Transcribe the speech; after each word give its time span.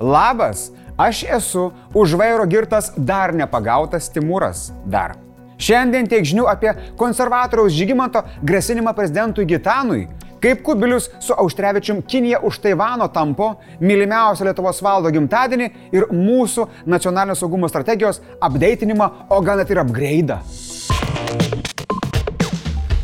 Labas, 0.00 0.70
aš 0.96 1.24
esu 1.24 1.72
už 1.94 2.14
vairo 2.14 2.46
girtas 2.46 2.92
dar 2.96 3.34
nepagautas 3.34 4.06
Timūras. 4.14 4.70
Dar. 4.86 5.16
Šiandien 5.58 6.06
tiek 6.06 6.22
žinių 6.22 6.44
apie 6.46 6.70
konservatoriaus 6.96 7.74
Žygimanto 7.74 8.22
grasinimą 8.46 8.92
prezidentui 8.94 9.46
Gitanui, 9.50 10.04
kaip 10.38 10.62
Kubilius 10.62 11.10
su 11.18 11.34
Auštrevičium 11.34 12.04
Kinija 12.06 12.38
už 12.46 12.60
Taivano 12.62 13.08
tampo 13.10 13.56
mylimiausią 13.82 14.46
Lietuvos 14.46 14.78
valdo 14.86 15.10
gimtadienį 15.10 15.68
ir 15.90 16.06
mūsų 16.14 16.68
nacionalinio 16.86 17.34
saugumo 17.34 17.66
strategijos 17.66 18.22
apdeitinimą, 18.38 19.10
o 19.34 19.40
gal 19.42 19.58
net 19.58 19.74
ir 19.74 19.82
upgrade'ą. 19.82 20.38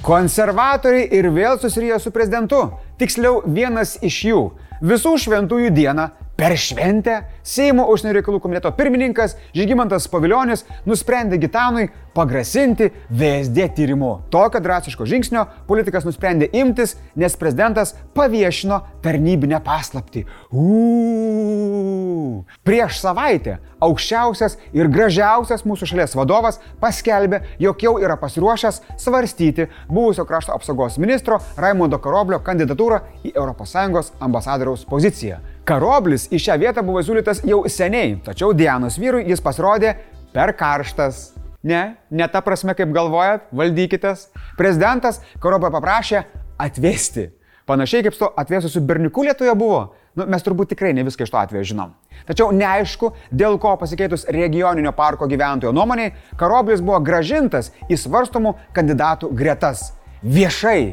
Konservatoriai 0.04 1.08
ir 1.16 1.32
vėl 1.34 1.58
susirėjo 1.58 1.98
su 1.98 2.14
prezidentu. 2.14 2.68
Tiksliau, 3.00 3.40
vienas 3.50 3.96
iš 4.04 4.26
jų 4.28 4.42
visų 4.84 5.16
šventųjų 5.24 5.74
dieną 5.74 6.12
Per 6.36 6.56
šventę 6.58 7.20
Seimo 7.46 7.84
užsienio 7.92 8.16
reikalų 8.16 8.40
komiteto 8.42 8.72
pirmininkas 8.74 9.36
Žygimantas 9.54 10.08
Paviljonis 10.10 10.64
nusprendė 10.88 11.38
Gitanui 11.38 11.84
pagrasinti 12.14 12.88
VSD 13.10 13.68
tyrimu. 13.76 14.08
Tokio 14.34 14.62
drastiško 14.64 15.06
žingsnio 15.06 15.44
politikas 15.68 16.06
nusprendė 16.08 16.48
imtis, 16.58 16.96
nes 17.14 17.36
prezidentas 17.38 17.94
paviešino 18.16 18.80
tarnybinę 19.04 19.60
paslapti. 19.62 20.24
Uuu. 20.50 22.42
Prieš 22.66 22.98
savaitę 23.04 23.60
aukščiausias 23.84 24.58
ir 24.74 24.90
gražiausias 24.90 25.62
mūsų 25.68 25.92
šalies 25.92 26.18
vadovas 26.18 26.58
paskelbė, 26.82 27.44
jog 27.62 27.82
jau 27.86 27.96
yra 28.02 28.18
pasiruošęs 28.18 28.80
svarstyti 29.04 29.68
buvusio 29.86 30.26
krašto 30.26 30.54
apsaugos 30.56 30.98
ministro 30.98 31.38
Raimondo 31.60 32.00
Karoblio 32.02 32.42
kandidatūrą 32.42 33.04
į 33.22 33.36
ES 33.36 34.14
ambasadoriaus 34.18 34.88
poziciją. 34.88 35.53
Karoblis 35.64 36.26
į 36.28 36.36
šią 36.44 36.58
vietą 36.60 36.82
buvo 36.84 37.00
siūlytas 37.00 37.40
jau 37.48 37.62
seniai, 37.72 38.18
tačiau 38.20 38.52
Dianos 38.52 38.98
vyrui 39.00 39.24
jis 39.30 39.40
pasirodė 39.40 39.94
per 40.34 40.52
karštas. 40.58 41.30
Ne, 41.64 41.96
ne 42.12 42.26
ta 42.28 42.42
prasme, 42.44 42.74
kaip 42.76 42.90
galvojat, 42.92 43.46
valdykitės. 43.56 44.26
Prezidentas 44.58 45.22
Karoblio 45.40 45.70
paprašė 45.72 46.20
atvesti. 46.60 47.30
Panašiai 47.64 48.04
kaip 48.04 48.16
su 48.18 48.28
atvėsusiu 48.28 48.82
berniuku 48.84 49.24
Lietuvoje 49.24 49.54
buvo. 49.56 49.78
Nu, 50.14 50.26
mes 50.28 50.44
turbūt 50.44 50.74
tikrai 50.74 50.92
ne 50.92 51.06
viską 51.06 51.24
iš 51.24 51.32
to 51.32 51.40
atveju 51.40 51.70
žinom. 51.72 51.94
Tačiau 52.28 52.52
neaišku, 52.52 53.14
dėl 53.32 53.56
ko 53.62 53.72
pasikeitus 53.80 54.28
regioninio 54.36 54.92
parko 54.92 55.24
gyventojo 55.30 55.72
nuomoniai, 55.72 56.12
Karoblis 56.36 56.84
buvo 56.84 57.00
gražintas 57.00 57.72
į 57.88 57.96
svarstomų 58.04 58.52
kandidatų 58.76 59.32
gretas. 59.32 59.94
Viešai 60.20 60.92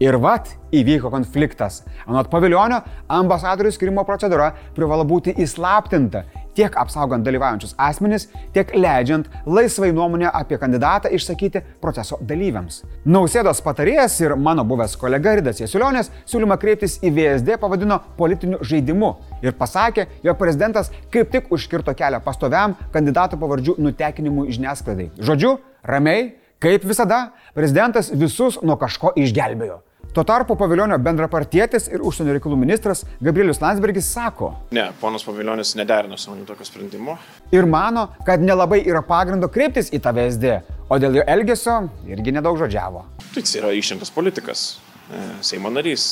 Ir 0.00 0.16
vat 0.16 0.48
įvyko 0.72 1.10
konfliktas. 1.12 1.82
Anot 2.08 2.30
paviljonio, 2.32 2.78
ambasadorių 3.12 3.72
skirimo 3.74 4.04
procedūra 4.08 4.54
privalo 4.76 5.04
būti 5.04 5.34
įslaptinta 5.44 6.24
tiek 6.56 6.76
apsaugant 6.76 7.24
dalyvaujančius 7.24 7.74
asmenis, 7.80 8.26
tiek 8.54 8.72
leidžiant 8.74 9.28
laisvai 9.46 9.90
nuomonę 9.96 10.30
apie 10.32 10.58
kandidatą 10.60 11.10
išsakyti 11.14 11.62
proceso 11.82 12.18
dalyviams. 12.26 12.82
Nausėdos 13.04 13.62
patarėjas 13.64 14.18
ir 14.24 14.36
mano 14.36 14.64
buvęs 14.68 14.96
kolega 15.00 15.36
Ridas 15.38 15.60
Jesulionės 15.62 16.10
siūlymą 16.28 16.58
kreiptis 16.60 16.98
į 17.04 17.12
VSD 17.16 17.58
pavadino 17.62 18.00
politiniu 18.18 18.60
žaidimu 18.66 19.12
ir 19.44 19.56
pasakė, 19.58 20.06
jog 20.26 20.40
prezidentas 20.40 20.92
kaip 21.12 21.30
tik 21.32 21.52
užkirto 21.54 21.94
kelią 21.96 22.22
pastoviam 22.24 22.76
kandidatų 22.94 23.40
pavardžių 23.40 23.76
nutekinimui 23.84 24.50
žiniasklaidai. 24.56 25.10
Žodžiu, 25.20 25.58
ramiai, 25.86 26.34
kaip 26.60 26.84
visada, 26.88 27.30
prezidentas 27.56 28.12
visus 28.12 28.60
nuo 28.64 28.76
kažko 28.80 29.14
išgelbėjo. 29.16 29.80
Tuo 30.10 30.24
tarpu 30.26 30.56
paviljonio 30.58 30.96
bendrapartietis 30.98 31.84
ir 31.94 32.02
užsienio 32.02 32.32
reikalų 32.34 32.56
ministras 32.58 33.04
Gabrielius 33.22 33.60
Landsbergis 33.62 34.08
sako. 34.10 34.48
Ne, 34.74 34.88
ponas 34.98 35.22
paviljonis 35.22 35.76
nederino 35.78 36.18
su 36.18 36.32
manim 36.32 36.48
tokio 36.48 36.66
sprendimo. 36.66 37.14
Ir 37.54 37.68
mano, 37.70 38.08
kad 38.26 38.42
nelabai 38.42 38.80
yra 38.82 39.04
pagrindo 39.06 39.46
kreiptis 39.54 39.92
į 39.94 40.02
tą 40.02 40.10
VSD, 40.16 40.56
o 40.90 40.98
dėl 40.98 41.20
jo 41.20 41.26
elgesio 41.30 41.76
irgi 42.10 42.34
nedaug 42.34 42.58
žodžiavo. 42.58 43.04
Tai 43.30 43.44
jis 43.44 43.54
yra 43.62 43.70
išrinktas 43.78 44.10
politikas, 44.10 44.66
e, 45.06 45.22
Seimo 45.46 45.70
narys. 45.70 46.10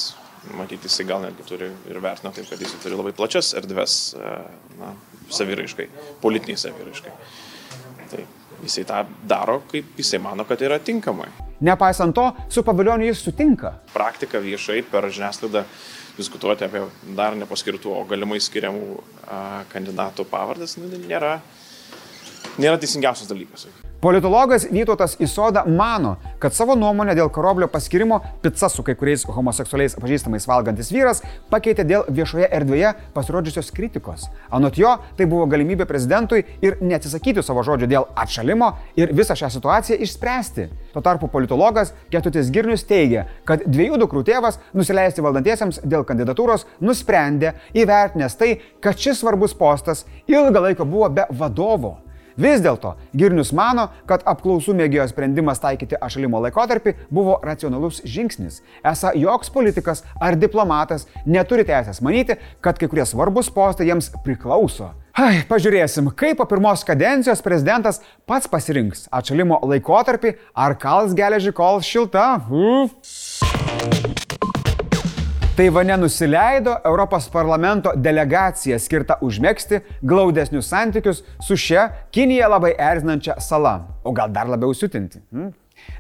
Matyti, 0.55 0.87
jisai 0.87 1.05
gal 1.09 1.25
netgi 1.27 1.43
turi 1.45 1.67
ir 1.91 1.99
vertina 2.01 2.31
taip, 2.33 2.47
kad 2.47 2.63
jis 2.63 2.79
turi 2.79 2.95
labai 2.95 3.11
plačias 3.19 3.51
erdves 3.59 3.99
e, 4.15 4.37
na, 4.79 4.95
saviraiškai, 5.35 5.91
politiniai 6.23 6.63
saviraiškai. 6.63 7.17
Tai 8.13 8.23
jisai 8.63 8.85
tą 8.89 9.03
daro, 9.29 9.61
kaip 9.71 9.99
jisai 9.99 10.21
mano, 10.23 10.47
kad 10.49 10.63
yra 10.65 10.79
tinkamai. 10.79 11.29
Nepaisant 11.65 12.15
to, 12.15 12.29
su 12.49 12.63
pavilioniu 12.63 13.09
jis 13.09 13.25
sutinka. 13.27 13.73
Praktika 13.95 14.39
viešai 14.43 14.83
per 14.87 15.09
žiniasklaidą 15.11 15.65
diskutuoti 16.19 16.67
apie 16.67 16.85
dar 17.19 17.37
nepaskirtų, 17.39 17.93
o 17.95 18.05
galimai 18.09 18.41
skiriamų 18.43 18.87
a, 19.27 19.43
kandidatų 19.73 20.27
pavardės 20.31 20.79
nu, 20.79 20.91
nėra, 21.07 21.39
nėra 22.59 22.79
teisingiausias 22.79 23.31
dalykas. 23.31 23.69
Politologas 24.01 24.67
Vytautas 24.71 25.17
Isoda 25.21 25.65
mano, 25.67 26.13
kad 26.39 26.55
savo 26.55 26.77
nuomonę 26.79 27.17
dėl 27.19 27.33
karoblio 27.35 27.67
paskirimo 27.67 28.21
pica 28.45 28.69
su 28.71 28.85
kai 28.87 28.95
kuriais 28.95 29.25
homoseksualiais 29.27 29.97
pažįstamais 29.99 30.47
valgantis 30.47 30.93
vyras 30.95 31.25
pakeitė 31.51 31.83
dėl 31.89 32.05
viešoje 32.07 32.47
erdvėje 32.47 32.93
pasirodžiusios 33.17 33.73
kritikos. 33.75 34.29
Anot 34.55 34.79
jo, 34.79 34.95
tai 35.19 35.27
buvo 35.27 35.51
galimybė 35.51 35.89
prezidentui 35.91 36.45
ir 36.63 36.79
neatsisakyti 36.79 37.43
savo 37.43 37.67
žodžio 37.67 37.91
dėl 37.91 38.07
atšalimo 38.15 38.71
ir 38.95 39.11
visą 39.19 39.35
šią 39.35 39.51
situaciją 39.59 39.99
išspręsti. 40.07 40.71
Tuo 40.95 41.03
tarpu 41.03 41.27
politologas 41.27 41.91
Ketutis 42.15 42.55
Girnius 42.55 42.87
teigia, 42.87 43.27
kad 43.43 43.67
dviejų 43.67 43.99
dukrų 44.07 44.23
tėvas 44.31 44.63
nusileisti 44.79 45.27
valdantiesiems 45.27 45.83
dėl 45.83 46.07
kandidatūros 46.07 46.69
nusprendė 46.79 47.57
įvertinęs 47.75 48.39
tai, 48.39 48.61
kad 48.79 48.95
šis 48.95 49.25
svarbus 49.25 49.59
postas 49.59 50.07
ilgą 50.31 50.69
laiką 50.71 50.87
buvo 50.87 51.11
be 51.11 51.27
vadovo. 51.35 51.99
Vis 52.39 52.63
dėlto 52.63 52.93
Girnius 53.19 53.51
mano, 53.57 53.89
kad 54.07 54.23
apklausų 54.31 54.77
mėgėjo 54.79 55.09
sprendimas 55.11 55.59
taikyti 55.63 55.99
ašalimo 55.99 56.39
laikotarpį 56.45 56.95
buvo 57.11 57.35
racionalus 57.43 57.99
žingsnis. 58.07 58.61
Esą 58.87 59.11
joks 59.19 59.51
politikas 59.51 60.05
ar 60.23 60.39
diplomatas 60.39 61.09
neturi 61.27 61.67
teisės 61.67 61.99
manyti, 62.05 62.39
kad 62.63 62.79
kai 62.79 62.87
kurie 62.91 63.07
svarbus 63.11 63.51
postai 63.51 63.91
jiems 63.91 64.13
priklauso. 64.23 64.93
Ai, 65.19 65.41
pažiūrėsim, 65.51 66.13
kaip 66.15 66.39
po 66.39 66.47
pirmos 66.47 66.85
kadencijos 66.87 67.43
prezidentas 67.43 67.99
pats 68.29 68.47
pasirinks 68.47 69.09
atšalimo 69.11 69.59
laikotarpį 69.67 70.37
ar 70.55 70.79
kals 70.79 71.19
geležį 71.19 71.57
kol 71.59 71.83
šilta. 71.83 72.37
Uf. 72.55 74.18
Taivane 75.59 75.97
nusileido 75.97 76.77
Europos 76.85 77.25
parlamento 77.29 77.91
delegacija 77.99 78.77
skirta 78.79 79.17
užmėgsti 79.27 79.81
glaudesnius 80.07 80.69
santykius 80.71 81.25
su 81.43 81.57
šia 81.59 81.89
Kinija 82.15 82.47
labai 82.53 82.77
erzinančia 82.79 83.35
sala, 83.43 83.73
o 84.07 84.13
gal 84.15 84.31
dar 84.31 84.47
labiau 84.47 84.71
siutinti. 84.71 85.19
Hmm? 85.33 85.49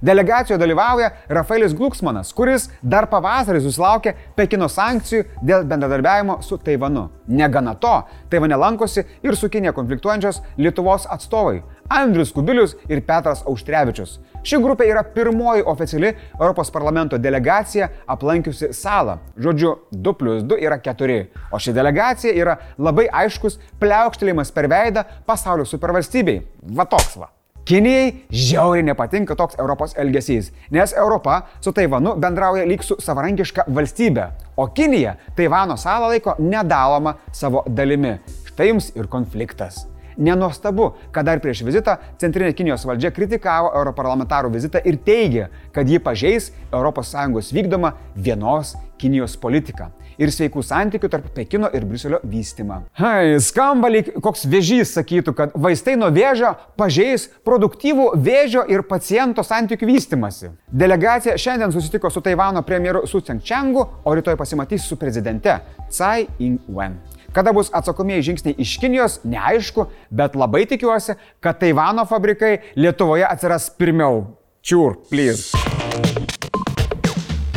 Delegacijoje 0.02 0.60
dalyvauja 0.62 1.10
Rafaelis 1.28 1.74
Glucksmanas, 1.74 2.30
kuris 2.38 2.68
dar 2.82 3.08
pavasarį 3.10 3.64
susilaukė 3.64 4.12
Pekino 4.38 4.68
sankcijų 4.70 5.24
dėl 5.42 5.66
bendradarbiavimo 5.66 6.38
su 6.46 6.60
Taivanu. 6.62 7.08
Negana 7.26 7.74
to, 7.82 7.96
Taivane 8.30 8.54
lankosi 8.62 9.08
ir 9.26 9.34
su 9.34 9.50
Kinė 9.50 9.74
konfliktuojančios 9.74 10.38
Lietuvos 10.58 11.10
atstovai 11.10 11.64
Andrius 11.90 12.30
Kubilius 12.36 12.76
ir 12.86 13.02
Petras 13.02 13.42
Auštrevičius. 13.42 14.18
Ši 14.42 14.60
grupė 14.62 14.86
yra 14.88 15.02
pirmoji 15.02 15.64
oficiali 15.66 16.12
Europos 16.38 16.70
parlamento 16.74 17.18
delegacija 17.18 17.88
aplankiusi 18.06 18.72
salą. 18.76 19.18
Žodžiu, 19.36 19.74
2 19.92 20.14
plus 20.18 20.44
2 20.44 20.60
yra 20.64 20.78
4. 20.84 21.18
O 21.52 21.58
ši 21.58 21.74
delegacija 21.76 22.34
yra 22.34 22.58
labai 22.78 23.08
aiškus 23.24 23.58
pliaukštėlimas 23.80 24.54
per 24.54 24.70
veidą 24.70 25.04
pasaulio 25.26 25.66
supervalstybei. 25.68 26.40
Va 26.74 26.86
toks 26.86 27.18
va. 27.18 27.32
Kinijai 27.68 28.24
žiauriai 28.32 28.86
nepatinka 28.86 29.34
toks 29.36 29.58
Europos 29.60 29.92
elgesys, 30.00 30.46
nes 30.72 30.94
Europa 30.96 31.42
su 31.60 31.72
Taivanu 31.76 32.14
bendrauja 32.16 32.64
lyg 32.64 32.80
su 32.80 32.96
savarankiška 33.04 33.66
valstybė, 33.76 34.24
o 34.56 34.70
Kinija 34.72 35.18
Taivano 35.36 35.76
salą 35.76 36.08
laiko 36.14 36.38
nedaloma 36.40 37.18
savo 37.28 37.66
dalimi. 37.68 38.14
Štai 38.48 38.70
jums 38.70 38.88
ir 38.96 39.12
konfliktas. 39.12 39.84
Nenuostabu, 40.18 40.92
kad 41.14 41.28
dar 41.28 41.38
prieš 41.42 41.62
vizitą 41.66 41.96
Centrinė 42.18 42.50
Kinijos 42.58 42.86
valdžia 42.88 43.12
kritikavo 43.14 43.70
europarlamentarų 43.78 44.50
vizitą 44.56 44.82
ir 44.84 44.98
teigė, 45.06 45.46
kad 45.72 45.88
ji 45.88 46.02
pažeis 46.02 46.50
ES 46.74 47.52
vykdomą 47.54 47.94
vienos 48.16 48.74
Kinijos 48.98 49.38
politiką 49.38 49.92
ir 50.18 50.32
sveikų 50.34 50.62
santykių 50.66 51.10
tarp 51.12 51.28
Pekino 51.34 51.70
ir 51.74 51.86
Briuselio 51.86 52.20
vystimą. 52.26 52.82
Hai, 52.98 53.38
skamba 53.42 53.90
lyg 53.92 54.10
koks 54.22 54.46
vėžys 54.50 54.92
sakytų, 54.96 55.34
kad 55.38 55.54
vaistai 55.54 55.94
nuo 56.00 56.10
vėžio 56.14 56.54
pažeis 56.78 57.28
produktyvų 57.46 58.10
vėžio 58.24 58.64
ir 58.70 58.84
paciento 58.88 59.44
santykių 59.46 59.90
vystimasi. 59.92 60.52
Delegacija 60.68 61.38
šiandien 61.38 61.74
susitiko 61.74 62.10
su 62.10 62.22
Taivano 62.24 62.64
premjeru 62.66 63.06
Su 63.06 63.22
Tsengchengu, 63.22 63.86
o 64.04 64.16
rytoj 64.18 64.36
pasimatys 64.40 64.88
su 64.88 64.98
prezidente 64.98 65.60
Tsai 65.88 66.26
Ing-wen. 66.42 66.98
Kada 67.38 67.52
bus 67.54 67.68
atsakomieji 67.70 68.22
žingsniai 68.26 68.56
iš 68.58 68.72
Kinijos, 68.82 69.20
neaišku, 69.22 69.84
bet 70.10 70.34
labai 70.34 70.64
tikiuosi, 70.66 71.14
kad 71.38 71.60
Taivano 71.60 72.02
fabrikai 72.02 72.56
Lietuvoje 72.74 73.22
atsiras 73.28 73.68
pirmiau. 73.78 74.24
Čiur, 74.66 74.96
please. 75.06 75.54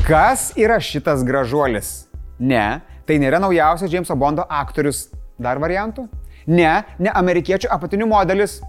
Kas 0.06 0.52
yra 0.54 0.78
šitas 0.78 1.24
gražuolis? 1.26 1.90
Ne, 2.38 2.84
tai 3.10 3.18
nėra 3.24 3.40
naujausias 3.42 3.90
Jameso 3.90 4.14
Bondo 4.14 4.46
aktorius. 4.46 5.08
Dar 5.42 5.58
variantų? 5.58 6.06
Ne, 6.46 6.84
ne 7.02 7.16
amerikiečių 7.24 7.74
apatinių 7.74 8.12
modelis. 8.14 8.60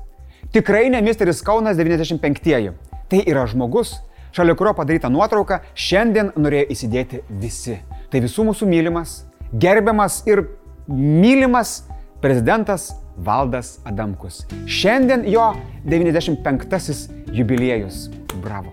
Tikrai 0.57 0.87
ne 0.97 1.05
Misteris 1.05 1.45
Kaunas 1.45 1.77
95-ieji. 1.77 2.73
Tai 3.13 3.23
yra 3.27 3.45
žmogus, 3.53 3.99
šalia 4.33 4.57
kurio 4.57 4.73
padaryta 4.81 5.13
nuotrauka 5.13 5.61
šiandien 5.77 6.33
norėjo 6.41 6.73
įsidėti 6.73 7.21
visi. 7.45 7.83
Tai 8.09 8.25
visų 8.25 8.49
mūsų 8.49 8.73
mylimas, 8.73 9.19
gerbiamas 9.53 10.23
ir 10.25 10.47
mylimas 10.93 11.83
prezidentas 12.21 12.93
Valdas 13.17 13.79
Adamkus. 13.85 14.45
Šiandien 14.67 15.25
jo 15.27 15.53
95-asis 15.85 17.09
jubiliejus. 17.33 18.09
Bravo. 18.43 18.73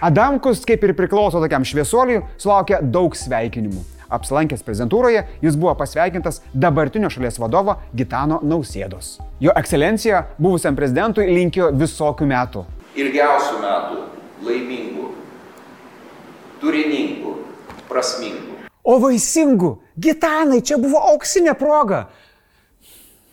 Adamkus, 0.00 0.64
kaip 0.68 0.82
ir 0.84 0.92
priklauso 0.96 1.40
tokiam 1.40 1.64
šviesuoliui, 1.64 2.22
sulaukė 2.40 2.82
daug 2.92 3.14
sveikinimų. 3.16 3.84
Apsilankęs 4.12 4.62
prezidentūroje, 4.62 5.24
jis 5.42 5.56
buvo 5.58 5.72
pasveikintas 5.78 6.42
dabartinio 6.54 7.10
šalies 7.10 7.40
vadovo 7.42 7.78
Gitano 7.96 8.38
Nausėdos. 8.44 9.16
Jo 9.42 9.54
ekscelencija 9.58 10.22
buvusiam 10.38 10.78
prezidentui 10.78 11.26
linkėjo 11.32 11.72
visokių 11.74 12.28
metų. 12.30 12.66
Ilgiausių 12.96 13.56
metų, 13.64 14.02
laimingų, 14.46 15.08
turiningų, 16.62 17.34
prasmingų. 17.90 18.55
O 18.86 19.00
vaisingų, 19.02 19.72
Gitanai, 19.98 20.60
čia 20.62 20.78
buvo 20.78 21.00
auksinė 21.10 21.56
proga. 21.58 22.04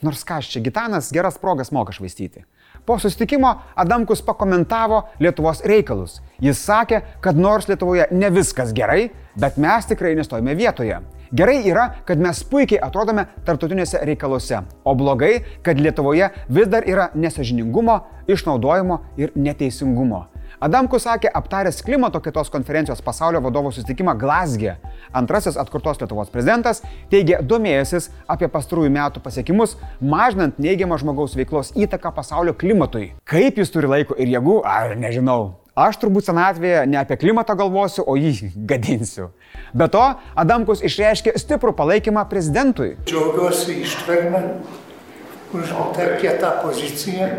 Nors 0.04 0.26
ką 0.26 0.40
aš 0.42 0.50
čia, 0.56 0.64
Gitanas 0.66 1.12
geras 1.14 1.38
progas 1.38 1.70
moka 1.72 1.94
švaistyti. 1.94 2.42
Po 2.84 2.98
susitikimo 3.00 3.52
Adamkus 3.80 4.24
pakomentavo 4.26 5.04
Lietuvos 5.22 5.62
reikalus. 5.64 6.18
Jis 6.42 6.60
sakė, 6.66 7.04
kad 7.24 7.38
nors 7.38 7.70
Lietuvoje 7.70 8.10
ne 8.12 8.32
viskas 8.34 8.74
gerai, 8.76 9.12
bet 9.40 9.62
mes 9.62 9.88
tikrai 9.88 10.16
nestojame 10.18 10.58
vietoje. 10.58 11.00
Gerai 11.34 11.62
yra, 11.70 11.86
kad 12.06 12.20
mes 12.22 12.44
puikiai 12.50 12.82
atrodome 12.84 13.24
tarptautinėse 13.46 14.02
reikaluose, 14.10 14.60
o 14.84 14.98
blogai, 14.98 15.38
kad 15.64 15.80
Lietuvoje 15.80 16.34
vis 16.50 16.68
dar 16.70 16.86
yra 16.90 17.08
nesažiningumo, 17.14 18.02
išnaudojimo 18.28 19.00
ir 19.22 19.32
neteisingumo. 19.38 20.28
Adamkus 20.64 21.04
sakė, 21.08 21.32
aptaręs 21.34 21.82
klimato 21.84 22.22
kitos 22.24 22.52
konferencijos 22.54 23.02
pasaulio 23.04 23.42
vadovų 23.44 23.74
susitikimą 23.74 24.14
Glasgė. 24.20 24.78
Antrasis 25.14 25.58
atkurtos 25.62 26.00
Lietuvos 26.02 26.32
prezidentas 26.34 26.82
teigė 27.12 27.40
domėjęsis 27.46 28.10
apie 28.28 28.50
pastarųjų 28.52 28.90
metų 28.96 29.22
pasiekimus, 29.24 29.76
mažinant 30.02 30.58
neigiamą 30.62 30.98
žmogaus 31.02 31.36
veiklos 31.38 31.74
įtaką 31.78 32.14
pasaulio 32.16 32.56
klimatui. 32.58 33.12
Kaip 33.30 33.62
jis 33.62 33.74
turi 33.74 33.92
laiko 33.92 34.18
ir 34.18 34.32
jėgų, 34.34 34.62
ar 34.66 34.96
nežinau. 34.98 35.56
Aš 35.74 35.98
turbūt 36.04 36.28
senatvėje 36.28 36.84
ne 36.86 37.00
apie 37.02 37.18
klimatą 37.22 37.56
galvosiu, 37.58 38.04
o 38.06 38.14
jį 38.18 38.52
gadinsiu. 38.70 39.32
Be 39.74 39.88
to, 39.90 40.04
Adamkus 40.38 40.84
išreiškė 40.86 41.34
stiprų 41.42 41.74
palaikymą 41.78 42.28
prezidentui. 42.30 42.92
Džiaugiuosi 43.10 43.80
ištvermę 43.82 44.44
už 45.54 45.74
tą 45.98 46.06
kietą 46.22 46.52
poziciją, 46.62 47.30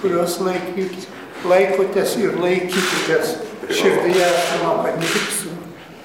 kurios 0.00 0.40
laikyti 0.42 1.06
laikotės 1.44 2.14
ir 2.22 2.38
laikykitės 2.40 3.34
širdyje, 3.70 4.24
aš 4.24 4.52
manau, 4.62 4.78
kad 4.86 4.96
ne 5.00 5.08
tik 5.08 5.28
su 5.34 5.52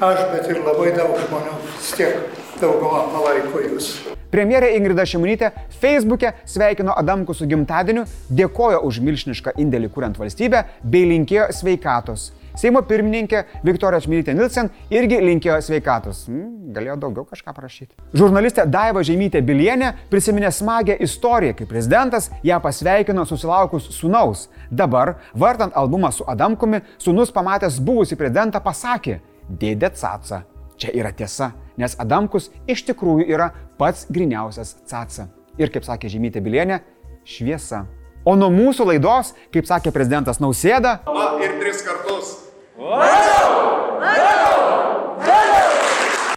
aš, 0.01 0.22
bet 0.34 0.48
ir 0.51 0.62
labai 0.63 0.94
daug 0.96 1.18
žmonių 1.25 1.57
vis 1.66 1.92
tiek 1.98 2.40
daugumą 2.62 3.06
palaiko 3.13 3.63
jūs. 3.66 3.92
Premjerė 4.30 4.75
Ingrida 4.78 5.07
Šimonytė 5.10 5.50
Facebook'e 5.81 6.36
sveikino 6.46 6.94
Adamku 6.98 7.34
su 7.34 7.48
gimtadieniu, 7.50 8.04
dėkojo 8.30 8.84
už 8.86 9.00
milžinišką 9.01 9.56
indėlį 9.57 9.90
kuriant 9.96 10.19
valstybę 10.22 10.68
bei 10.84 11.07
linkėjo 11.10 11.50
sveikatos. 11.62 12.30
Seimo 12.60 12.81
pirmininkė 12.84 13.46
Viktorija 13.63 14.01
Čmilytė 14.04 14.34
Nilsen 14.36 14.68
irgi 14.92 15.19
linkėjo 15.24 15.60
sveikatos. 15.63 16.25
Hmm, 16.28 16.74
galėjo 16.75 16.98
daugiau 17.00 17.24
kažką 17.30 17.54
parašyti. 17.56 17.94
Žurnalistė 18.19 18.66
Daiva 18.68 19.04
Žemytė 19.06 19.42
Bilienė 19.46 19.94
prisiminė 20.12 20.51
smagę 20.51 20.98
istoriją, 21.06 21.56
kai 21.56 21.69
prezidentas 21.69 22.30
ją 22.44 22.60
pasveikino 22.62 23.24
susilaukus 23.30 23.88
sunaus. 23.96 24.48
Dabar, 24.69 25.16
vartant 25.34 25.78
albumą 25.78 26.12
su 26.12 26.28
Adamkumi, 26.28 26.81
sunus 27.00 27.31
pamatęs 27.31 27.80
buvusi 27.80 28.19
prezidentą 28.19 28.60
pasakė, 28.66 29.19
dėdė 29.50 29.90
Caca. 29.96 30.44
Čia 30.80 30.94
yra 30.96 31.12
tiesa, 31.12 31.51
nes 31.75 31.96
Adamkus 32.00 32.50
iš 32.69 32.86
tikrųjų 32.88 33.25
yra 33.28 33.50
pats 33.80 34.06
griniausias 34.07 34.78
Caca. 34.88 35.28
Ir 35.60 35.74
kaip 35.74 35.84
sakė 35.84 36.07
Žemytė 36.12 36.40
Bilienė, 36.44 36.80
šviesa. 37.28 37.84
O 38.24 38.36
nuo 38.40 38.50
mūsų 38.54 38.86
laidos, 38.94 39.34
kaip 39.54 39.68
sakė 39.68 39.92
prezidentas 39.96 40.40
Nausėda. 40.40 41.00
Va 41.07 41.31
ir 41.44 41.57
tris 41.60 41.84
kartus. 41.84 42.36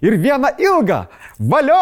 Ir 0.02 0.18
vieną 0.18 0.50
ilgą. 0.58 1.06
Valio! 1.38 1.78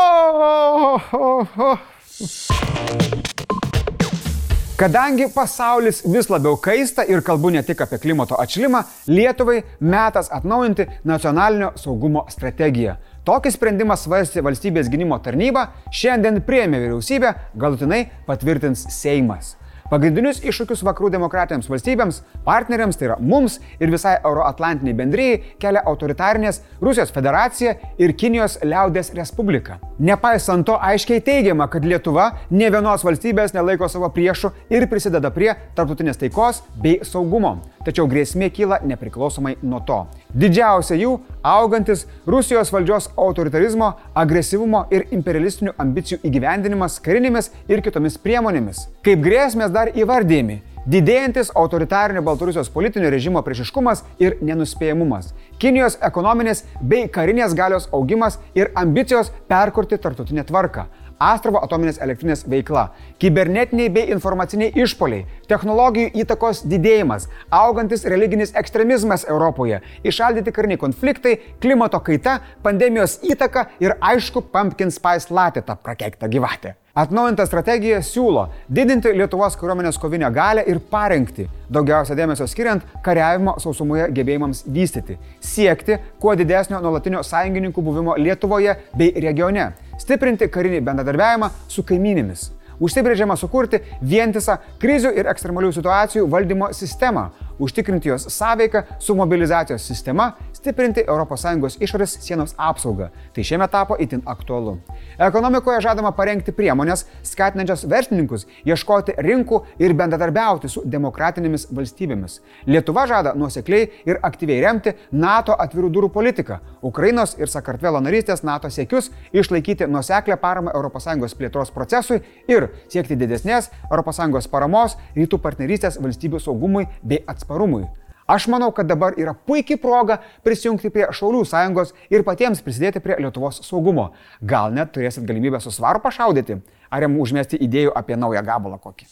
Kadangi 4.80 5.26
pasaulis 5.28 5.98
vis 6.08 6.30
labiau 6.32 6.56
kaista 6.56 7.04
ir 7.04 7.20
kalbu 7.20 7.50
ne 7.52 7.60
tik 7.60 7.82
apie 7.84 7.98
klimato 8.00 8.38
atšilimą, 8.40 8.80
Lietuvai 9.12 9.58
metas 9.80 10.30
atnaujinti 10.32 10.86
nacionalinio 11.04 11.74
saugumo 11.76 12.22
strategiją. 12.32 12.94
Tokį 13.28 13.52
sprendimą 13.52 13.98
svarstė 14.00 14.40
valstybės 14.40 14.88
gynimo 14.88 15.18
tarnyba, 15.20 15.66
šiandien 15.92 16.40
priemė 16.48 16.80
vyriausybė, 16.80 17.34
galutinai 17.60 18.06
patvirtins 18.24 18.86
Seimas. 18.96 19.58
Pagrindinius 19.90 20.38
iššūkius 20.46 20.84
vakarų 20.86 21.08
demokratiniams 21.10 21.66
valstybėms, 21.66 22.20
partneriams, 22.46 22.94
tai 22.94 23.08
yra 23.08 23.16
mums 23.18 23.56
ir 23.82 23.90
visai 23.90 24.12
Euroatlantiniai 24.20 24.94
bendryjai, 24.94 25.40
kelia 25.58 25.82
autoritarinės 25.90 26.60
Rusijos 26.78 27.10
federacija 27.10 27.72
ir 27.98 28.14
Kinijos 28.14 28.60
liaudės 28.62 29.10
respublika. 29.18 29.80
Nepaisant 29.98 30.68
to, 30.68 30.76
aiškiai 30.78 31.24
teigiama, 31.26 31.66
kad 31.72 31.82
Lietuva 31.82 32.28
ne 32.54 32.70
vienos 32.70 33.02
valstybės 33.02 33.56
nelaiko 33.56 33.90
savo 33.90 34.12
priešų 34.14 34.52
ir 34.70 34.86
prisideda 34.86 35.34
prie 35.34 35.50
tarptautinės 35.74 36.22
taikos 36.22 36.62
bei 36.78 37.00
saugumo. 37.02 37.56
Tačiau 37.80 38.04
grėsmė 38.04 38.50
kyla 38.52 38.76
nepriklausomai 38.84 39.54
nuo 39.62 39.78
to. 39.88 40.02
Didžiausia 40.36 40.98
jų- 41.00 41.14
augantis 41.56 42.06
Rusijos 42.26 42.72
valdžios 42.74 43.08
autoritarizmo, 43.16 43.94
agresyvumo 44.14 44.86
ir 44.92 45.06
imperialistinių 45.10 45.72
ambicijų 45.78 46.18
įgyvendinimas 46.22 47.00
karinėmis 47.00 47.50
ir 47.68 47.80
kitomis 47.80 48.18
priemonėmis. 48.18 48.88
Kaip 49.02 49.22
grėsmės 49.24 49.72
dar 49.72 49.88
įvardėjami 49.88 50.60
Didėjantis 50.88 51.50
autoritarinio 51.60 52.22
Baltarusijos 52.24 52.70
politinio 52.72 53.10
režimo 53.12 53.42
priešiškumas 53.44 54.00
ir 54.18 54.38
nenuspėjamumas, 54.40 55.34
Kinijos 55.60 55.98
ekonominės 56.00 56.62
bei 56.80 57.04
karinės 57.12 57.52
galios 57.52 57.88
augimas 57.92 58.38
ir 58.56 58.70
ambicijos 58.74 59.28
perkurti 59.48 59.98
tartutinę 60.00 60.46
tvarką, 60.48 60.86
Astravo 61.20 61.60
atominės 61.60 61.98
elektrinės 62.00 62.46
veikla, 62.48 62.86
kibernetiniai 63.20 63.90
bei 63.92 64.08
informaciniai 64.14 64.72
išpoliai, 64.80 65.26
technologijų 65.52 66.14
įtakos 66.24 66.62
didėjimas, 66.64 67.28
augantis 67.52 68.06
religinis 68.08 68.54
ekstremizmas 68.56 69.26
Europoje, 69.28 69.82
išaldyti 70.00 70.56
kariniai 70.56 70.80
konfliktai, 70.80 71.36
klimato 71.60 72.00
kaita, 72.00 72.38
pandemijos 72.64 73.18
įtaka 73.20 73.68
ir 73.84 73.98
aišku 74.00 74.46
pumpkin 74.48 74.88
spice 74.88 75.28
latte 75.28 75.60
tą 75.60 75.76
prakeiktą 75.76 76.32
gyvatę. 76.32 76.79
Atnaujinta 76.94 77.44
strategija 77.46 78.00
siūlo 78.02 78.48
didinti 78.66 79.12
Lietuvos 79.14 79.54
kariuomenės 79.54 79.98
kovinę 80.02 80.26
galę 80.34 80.64
ir 80.66 80.80
parengti, 80.90 81.44
daugiausia 81.70 82.16
dėmesio 82.18 82.48
skiriant 82.50 82.82
kariavimo 83.04 83.54
sausumoje 83.62 84.08
gebėjimams 84.16 84.64
vystyti, 84.66 85.14
siekti 85.38 86.00
kuo 86.18 86.34
didesnio 86.34 86.80
nuolatinio 86.82 87.22
sąjungininkų 87.22 87.84
buvimo 87.86 88.16
Lietuvoje 88.18 88.74
bei 88.98 89.12
regione, 89.22 89.68
stiprinti 90.02 90.50
karinį 90.50 90.82
bendradarbiavimą 90.88 91.52
su 91.70 91.86
kaiminėmis. 91.86 92.48
Užsibrėžiama 92.80 93.36
sukurti 93.38 93.78
vientisą 94.02 94.56
krizių 94.82 95.12
ir 95.20 95.30
ekstremalių 95.30 95.70
situacijų 95.76 96.26
valdymo 96.32 96.72
sistemą, 96.74 97.28
užtikrinti 97.60 98.08
jos 98.08 98.26
sąveiką 98.34 98.82
su 98.98 99.14
mobilizacijos 99.14 99.84
sistema, 99.86 100.32
stiprinti 100.60 101.04
ES 101.08 101.78
išorės 101.80 102.16
sienos 102.20 102.54
apsaugą. 102.58 103.08
Tai 103.34 103.44
šiemet 103.44 103.72
tapo 103.72 103.96
itin 103.98 104.22
aktualu. 104.26 104.76
Ekonomikoje 105.18 105.80
žadama 105.84 106.12
parengti 106.16 106.52
priemonės, 106.52 107.06
skatinančias 107.24 107.86
verslininkus 107.88 108.46
ieškoti 108.68 109.16
rinkų 109.18 109.62
ir 109.80 109.94
bendradarbiauti 109.96 110.68
su 110.68 110.82
demokratinėmis 110.84 111.68
valstybėmis. 111.72 112.40
Lietuva 112.66 113.06
žada 113.08 113.34
nuosekliai 113.34 113.88
ir 114.08 114.20
aktyviai 114.22 114.60
remti 114.64 114.94
NATO 115.12 115.56
atvirų 115.56 115.90
durų 115.96 116.10
politiką, 116.12 116.60
Ukrainos 116.82 117.36
ir 117.38 117.48
Sakartvelo 117.52 118.00
narystės 118.04 118.44
NATO 118.44 118.70
siekius 118.70 119.10
išlaikyti 119.32 119.88
nuoseklę 119.88 120.36
paramą 120.40 120.74
ES 120.76 121.34
plėtros 121.38 121.72
procesui 121.72 122.20
ir 122.48 122.70
siekti 122.88 123.16
didesnės 123.16 123.70
ES 123.90 124.48
paramos 124.50 124.96
rytų 125.16 125.40
partnerystės 125.40 126.00
valstybių 126.00 126.40
saugumui 126.40 126.86
bei 127.02 127.24
atsparumui. 127.26 127.88
Aš 128.30 128.46
manau, 128.46 128.70
kad 128.70 128.86
dabar 128.86 129.16
yra 129.18 129.32
puikiai 129.34 129.78
proga 129.82 130.20
prisijungti 130.46 130.92
prie 130.94 131.08
Šaulių 131.10 131.40
sąjungos 131.50 131.90
ir 132.14 132.22
patiems 132.22 132.62
prisidėti 132.62 133.02
prie 133.02 133.16
Lietuvos 133.18 133.58
saugumo. 133.66 134.12
Gal 134.38 134.70
net 134.76 134.92
turėsit 134.94 135.26
galimybę 135.26 135.58
su 135.58 135.72
svaru 135.74 135.98
pašaudyti, 136.04 136.60
ar 136.94 137.02
jam 137.02 137.18
užmesti 137.18 137.58
idėjų 137.66 137.96
apie 137.98 138.14
naują 138.14 138.44
gabalą 138.46 138.78
kokį. 138.78 139.10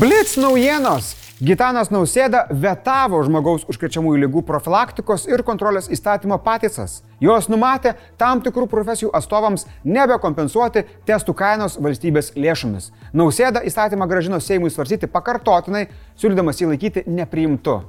Blitz 0.00 0.38
naujienos. 0.40 1.21
Gitanas 1.42 1.88
Nausėda 1.90 2.44
vetavo 2.54 3.18
žmogaus 3.26 3.64
užkrečiamųjų 3.66 4.20
lygų 4.22 4.42
profilaktikos 4.46 5.24
ir 5.26 5.42
kontrolės 5.42 5.88
įstatymo 5.90 6.36
pataisas. 6.44 7.00
Jos 7.18 7.48
numatė 7.50 7.96
tam 8.20 8.38
tikrų 8.44 8.68
profesijų 8.70 9.10
atstovams 9.18 9.64
nebekompensuoti 9.82 10.84
testų 11.08 11.34
kainos 11.40 11.74
valstybės 11.82 12.30
lėšomis. 12.38 12.92
Nausėda 13.10 13.64
įstatymą 13.66 14.06
gražino 14.06 14.38
Seimui 14.38 14.70
svarstyti 14.70 15.10
pakartotinai, 15.10 15.88
siūlydamas 16.14 16.62
jį 16.62 16.70
laikyti 16.76 17.04
nepriimtu. 17.10 17.80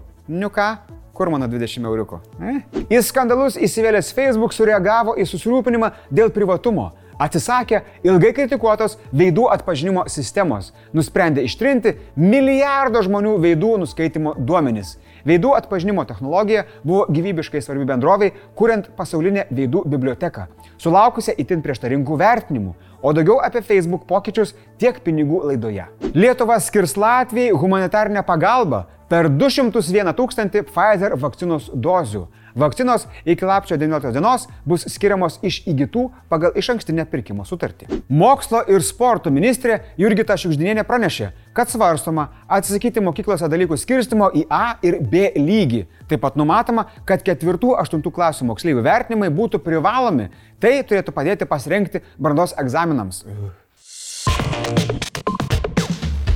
Ką, 0.58 0.68
kur 1.14 1.30
mano 1.30 1.46
20 1.52 1.86
euriukų? 1.92 2.24
Eh? 2.42 2.60
Į 2.90 3.06
skandalus 3.06 3.60
įsivėlęs 3.62 4.16
Facebook 4.18 4.58
sureagavo 4.58 5.14
į 5.14 5.30
susirūpinimą 5.30 5.94
dėl 6.10 6.34
privatumo 6.34 6.90
atsisakė 7.24 7.82
ilgai 8.06 8.34
kritikuotos 8.36 8.98
veidų 9.15 9.48
atpažinimo 9.53 10.06
sistemos, 10.12 10.72
nusprendė 10.94 11.46
ištrinti 11.48 11.96
milijardo 12.20 13.03
žmonių 13.06 13.38
veidų 13.44 13.77
nuskaitimo 13.84 14.36
duomenis. 14.38 14.98
Veidų 15.24 15.53
atpažinimo 15.56 16.03
technologija 16.03 16.65
buvo 16.84 17.06
gyvybiškai 17.13 17.62
svarbi 17.63 17.88
bendroviai, 17.88 18.34
kuriant 18.60 18.89
pasaulinę 18.98 19.46
veidų 19.51 19.86
biblioteką, 19.94 20.50
sulaukusią 20.84 21.38
itin 21.39 21.63
prieštaringų 21.63 22.18
vertinimų, 22.20 22.74
o 23.03 23.13
daugiau 23.15 23.39
apie 23.44 23.63
Facebook 23.63 24.03
pokyčius 24.10 24.51
tiek 24.80 25.00
pinigų 25.06 25.46
laidoje. 25.48 25.88
Lietuva 26.13 26.60
skirs 26.60 26.98
Latvijai 27.00 27.56
humanitarinę 27.56 28.24
pagalbą 28.27 28.84
per 29.12 29.30
201 29.32 30.12
tūkstantį 30.18 30.65
Pfizer 30.68 31.15
vakcinos 31.20 31.72
dozių. 31.74 32.27
Vakcinos 32.56 33.08
iki 33.26 33.46
lapčio 33.46 33.78
19 33.78 34.12
dienos 34.14 34.46
bus 34.66 34.86
skiriamos 34.94 35.40
iš 35.42 35.64
įgytų 35.70 36.04
pagal 36.30 36.54
iš 36.60 36.70
ankstinę 36.76 37.06
pirkimo 37.10 37.46
sutartį. 37.48 37.88
Mokslo 38.14 38.62
ir 38.70 38.84
sporto 38.86 39.32
ministrė 39.34 39.80
Jurgita 39.98 40.38
Šiukždinienė 40.38 40.86
pranešė, 40.86 41.32
kad 41.58 41.72
svarstoma 41.74 42.28
atsisakyti 42.46 43.02
mokyklose 43.02 43.50
dalykų 43.50 43.78
skirstimo 43.82 44.30
į 44.38 44.46
A 44.54 44.78
ir 44.86 45.00
B 45.02 45.32
lygį. 45.34 45.86
Taip 46.12 46.22
pat 46.22 46.38
numatoma, 46.38 46.86
kad 47.10 47.26
ketvirtų, 47.26 47.74
aštuntų 47.82 48.14
klasių 48.14 48.52
moksleivių 48.52 48.86
vertinimai 48.86 49.32
būtų 49.34 49.64
privalomi. 49.66 50.30
Tai 50.62 50.76
turėtų 50.86 51.16
padėti 51.16 51.50
pasirengti 51.50 52.06
brandos 52.22 52.54
egzaminams. 52.62 53.24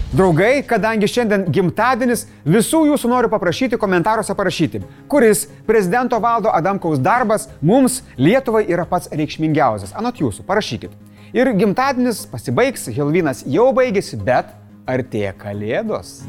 Draugai, 0.08 0.62
kadangi 0.64 1.04
šiandien 1.12 1.42
gimtadienis, 1.52 2.22
visų 2.48 2.86
jūsų 2.88 3.10
noriu 3.12 3.28
paprašyti 3.28 3.76
komentaruose 3.76 4.32
parašyti, 4.40 4.80
kuris 5.12 5.42
prezidento 5.68 6.16
valdo 6.24 6.48
Adamkaus 6.48 7.02
darbas 7.04 7.50
mums 7.60 8.00
Lietuvai 8.16 8.64
yra 8.72 8.86
pats 8.88 9.12
reikšmingiausias. 9.12 9.92
Anot 10.00 10.24
jūsų, 10.24 10.48
parašykit. 10.48 10.96
Ir 11.36 11.52
gimtadienis 11.60 12.24
pasibaigs, 12.32 12.88
Helvinas 12.96 13.44
jau 13.52 13.68
baigėsi, 13.76 14.16
bet 14.16 14.56
artėja 14.88 15.36
Kalėdos. 15.36 16.22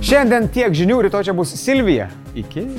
Šiandien 0.00 0.48
tiek 0.48 0.72
žinių, 0.72 1.02
rytoj 1.10 1.28
čia 1.28 1.36
bus 1.36 1.52
Silvija. 1.60 2.08
Iki. 2.32 2.70